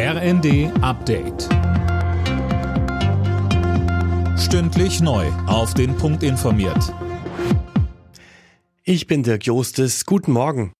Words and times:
RND 0.00 0.70
Update. 0.80 1.48
Stündlich 4.38 5.00
neu. 5.00 5.26
Auf 5.48 5.74
den 5.74 5.96
Punkt 5.96 6.22
informiert. 6.22 6.94
Ich 8.84 9.08
bin 9.08 9.24
Dirk 9.24 9.44
Jostes. 9.44 10.06
Guten 10.06 10.30
Morgen. 10.30 10.72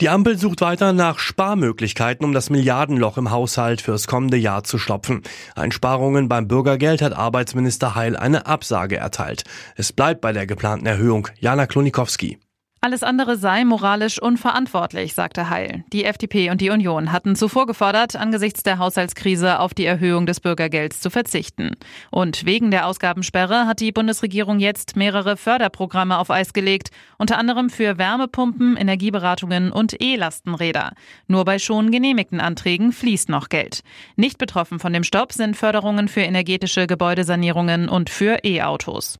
Die 0.00 0.08
Ampel 0.08 0.36
sucht 0.38 0.60
weiter 0.60 0.92
nach 0.92 1.20
Sparmöglichkeiten, 1.20 2.26
um 2.26 2.32
das 2.32 2.50
Milliardenloch 2.50 3.16
im 3.16 3.30
Haushalt 3.30 3.80
fürs 3.80 4.08
kommende 4.08 4.38
Jahr 4.38 4.64
zu 4.64 4.78
stopfen. 4.78 5.22
Einsparungen 5.54 6.28
beim 6.28 6.48
Bürgergeld 6.48 7.00
hat 7.00 7.12
Arbeitsminister 7.12 7.94
Heil 7.94 8.16
eine 8.16 8.46
Absage 8.46 8.96
erteilt. 8.96 9.44
Es 9.76 9.92
bleibt 9.92 10.20
bei 10.20 10.32
der 10.32 10.48
geplanten 10.48 10.86
Erhöhung. 10.86 11.28
Jana 11.38 11.68
Klonikowski. 11.68 12.40
Alles 12.84 13.02
andere 13.02 13.38
sei 13.38 13.64
moralisch 13.64 14.20
unverantwortlich, 14.20 15.14
sagte 15.14 15.48
Heil. 15.48 15.84
Die 15.94 16.04
FDP 16.04 16.50
und 16.50 16.60
die 16.60 16.68
Union 16.68 17.12
hatten 17.12 17.34
zuvor 17.34 17.66
gefordert, 17.66 18.14
angesichts 18.14 18.62
der 18.62 18.76
Haushaltskrise 18.76 19.58
auf 19.58 19.72
die 19.72 19.86
Erhöhung 19.86 20.26
des 20.26 20.40
Bürgergelds 20.40 21.00
zu 21.00 21.08
verzichten. 21.08 21.70
Und 22.10 22.44
wegen 22.44 22.70
der 22.70 22.86
Ausgabensperre 22.86 23.66
hat 23.66 23.80
die 23.80 23.90
Bundesregierung 23.90 24.58
jetzt 24.58 24.96
mehrere 24.96 25.38
Förderprogramme 25.38 26.18
auf 26.18 26.30
Eis 26.30 26.52
gelegt, 26.52 26.90
unter 27.16 27.38
anderem 27.38 27.70
für 27.70 27.96
Wärmepumpen, 27.96 28.76
Energieberatungen 28.76 29.72
und 29.72 29.96
E-Lastenräder. 30.02 30.92
Nur 31.26 31.46
bei 31.46 31.58
schon 31.58 31.90
genehmigten 31.90 32.38
Anträgen 32.38 32.92
fließt 32.92 33.30
noch 33.30 33.48
Geld. 33.48 33.80
Nicht 34.16 34.36
betroffen 34.36 34.78
von 34.78 34.92
dem 34.92 35.04
Stopp 35.04 35.32
sind 35.32 35.56
Förderungen 35.56 36.06
für 36.06 36.20
energetische 36.20 36.86
Gebäudesanierungen 36.86 37.88
und 37.88 38.10
für 38.10 38.44
E-Autos. 38.44 39.18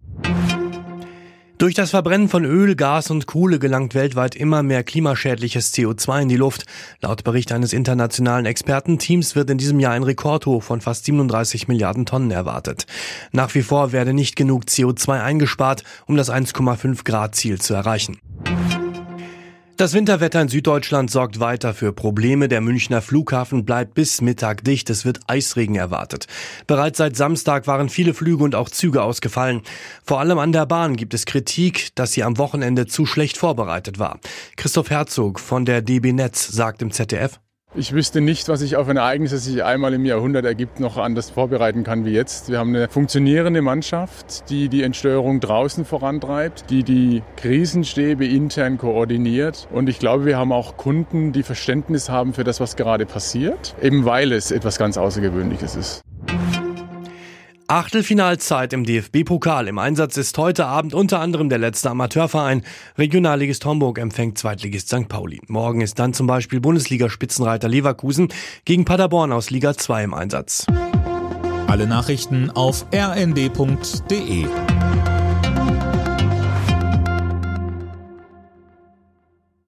Durch 1.56 1.74
das 1.74 1.90
Verbrennen 1.90 2.28
von 2.28 2.44
Öl, 2.44 2.74
Gas 2.74 3.12
und 3.12 3.26
Kohle 3.26 3.60
gelangt 3.60 3.94
weltweit 3.94 4.34
immer 4.34 4.64
mehr 4.64 4.82
klimaschädliches 4.82 5.72
CO2 5.72 6.22
in 6.22 6.28
die 6.28 6.36
Luft. 6.36 6.64
Laut 7.00 7.22
Bericht 7.22 7.52
eines 7.52 7.72
internationalen 7.72 8.44
Expertenteams 8.44 9.36
wird 9.36 9.50
in 9.50 9.58
diesem 9.58 9.78
Jahr 9.78 9.92
ein 9.92 10.02
Rekordhoch 10.02 10.64
von 10.64 10.80
fast 10.80 11.04
37 11.04 11.68
Milliarden 11.68 12.06
Tonnen 12.06 12.32
erwartet. 12.32 12.86
Nach 13.30 13.54
wie 13.54 13.62
vor 13.62 13.92
werde 13.92 14.14
nicht 14.14 14.34
genug 14.34 14.64
CO2 14.64 15.22
eingespart, 15.22 15.84
um 16.06 16.16
das 16.16 16.28
1,5 16.28 17.04
Grad 17.04 17.36
Ziel 17.36 17.60
zu 17.60 17.72
erreichen. 17.72 18.18
Das 19.84 19.92
Winterwetter 19.92 20.40
in 20.40 20.48
Süddeutschland 20.48 21.10
sorgt 21.10 21.40
weiter 21.40 21.74
für 21.74 21.92
Probleme. 21.92 22.48
Der 22.48 22.62
Münchner 22.62 23.02
Flughafen 23.02 23.66
bleibt 23.66 23.92
bis 23.92 24.22
Mittag 24.22 24.64
dicht. 24.64 24.88
Es 24.88 25.04
wird 25.04 25.20
Eisregen 25.26 25.74
erwartet. 25.74 26.26
Bereits 26.66 26.96
seit 26.96 27.16
Samstag 27.16 27.66
waren 27.66 27.90
viele 27.90 28.14
Flüge 28.14 28.44
und 28.44 28.54
auch 28.54 28.70
Züge 28.70 29.02
ausgefallen. 29.02 29.60
Vor 30.02 30.20
allem 30.20 30.38
an 30.38 30.52
der 30.52 30.64
Bahn 30.64 30.96
gibt 30.96 31.12
es 31.12 31.26
Kritik, 31.26 31.94
dass 31.96 32.12
sie 32.12 32.22
am 32.22 32.38
Wochenende 32.38 32.86
zu 32.86 33.04
schlecht 33.04 33.36
vorbereitet 33.36 33.98
war. 33.98 34.20
Christoph 34.56 34.88
Herzog 34.88 35.38
von 35.38 35.66
der 35.66 35.82
DB 35.82 36.14
Netz 36.14 36.48
sagt 36.48 36.80
im 36.80 36.90
ZDF, 36.90 37.38
ich 37.76 37.92
wüsste 37.92 38.20
nicht, 38.20 38.48
was 38.48 38.60
sich 38.60 38.76
auf 38.76 38.88
ein 38.88 38.96
Ereignis, 38.96 39.32
das 39.32 39.44
sich 39.44 39.64
einmal 39.64 39.94
im 39.94 40.04
Jahrhundert 40.04 40.44
ergibt, 40.44 40.78
noch 40.78 40.96
anders 40.96 41.30
vorbereiten 41.30 41.82
kann 41.82 42.04
wie 42.04 42.12
jetzt. 42.12 42.48
Wir 42.48 42.58
haben 42.58 42.74
eine 42.74 42.88
funktionierende 42.88 43.62
Mannschaft, 43.62 44.48
die 44.48 44.68
die 44.68 44.82
Entsteuerung 44.82 45.40
draußen 45.40 45.84
vorantreibt, 45.84 46.70
die 46.70 46.84
die 46.84 47.22
Krisenstäbe 47.36 48.26
intern 48.26 48.78
koordiniert. 48.78 49.68
Und 49.72 49.88
ich 49.88 49.98
glaube, 49.98 50.24
wir 50.24 50.38
haben 50.38 50.52
auch 50.52 50.76
Kunden, 50.76 51.32
die 51.32 51.42
Verständnis 51.42 52.08
haben 52.08 52.32
für 52.32 52.44
das, 52.44 52.60
was 52.60 52.76
gerade 52.76 53.06
passiert, 53.06 53.74
eben 53.82 54.04
weil 54.04 54.32
es 54.32 54.50
etwas 54.50 54.78
ganz 54.78 54.96
Außergewöhnliches 54.96 55.76
ist. 55.76 56.04
Achtelfinalzeit 57.66 58.72
im 58.72 58.84
DFB-Pokal. 58.84 59.68
Im 59.68 59.78
Einsatz 59.78 60.16
ist 60.16 60.36
heute 60.36 60.66
Abend 60.66 60.92
unter 60.92 61.20
anderem 61.20 61.48
der 61.48 61.58
letzte 61.58 61.90
Amateurverein. 61.90 62.62
Regionalligist 62.98 63.64
Homburg 63.64 63.98
empfängt 63.98 64.36
Zweitligist 64.38 64.88
St. 64.88 65.08
Pauli. 65.08 65.40
Morgen 65.48 65.80
ist 65.80 65.98
dann 65.98 66.12
zum 66.12 66.26
Beispiel 66.26 66.60
Bundesliga-Spitzenreiter 66.60 67.68
Leverkusen 67.68 68.28
gegen 68.64 68.84
Paderborn 68.84 69.32
aus 69.32 69.50
Liga 69.50 69.74
2 69.76 70.04
im 70.04 70.14
Einsatz. 70.14 70.66
Alle 71.66 71.86
Nachrichten 71.86 72.50
auf 72.50 72.86
rnd.de 72.94 74.46